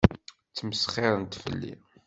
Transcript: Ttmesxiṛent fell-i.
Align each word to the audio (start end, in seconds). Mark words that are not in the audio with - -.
Ttmesxiṛent 0.49 1.39
fell-i. 1.43 1.73